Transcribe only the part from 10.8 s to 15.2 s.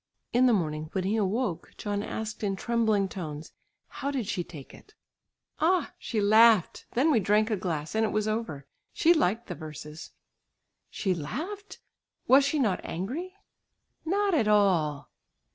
"She laughed! Was she not angry?" "Not at all."